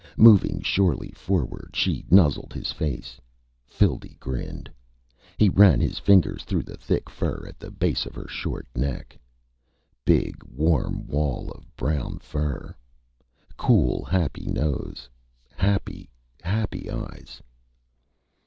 Moving 0.17 0.61
surely 0.63 1.09
forward, 1.11 1.75
she 1.75 2.03
nuzzled 2.09 2.53
his 2.53 2.71
face. 2.71 3.21
Phildee 3.67 4.17
grinned. 4.19 4.67
He 5.37 5.47
ran 5.47 5.79
his 5.79 5.99
fingers 5.99 6.43
through 6.43 6.63
the 6.63 6.75
thick 6.75 7.07
fur 7.07 7.45
at 7.47 7.59
the 7.59 7.69
base 7.69 8.07
of 8.07 8.15
her 8.15 8.27
short 8.27 8.67
neck. 8.75 9.15
Big 10.03 10.41
warm 10.45 11.05
wall 11.05 11.51
of 11.51 11.69
brown 11.75 12.17
fur. 12.17 12.75
Cool, 13.57 14.03
happy 14.03 14.47
nose. 14.47 15.07
_Happy, 15.55 16.09
happy, 16.41 16.89
eyes. 16.89 17.39